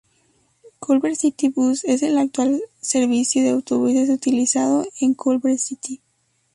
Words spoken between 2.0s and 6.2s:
el actual servicio de autobuses utilizado en Culver City.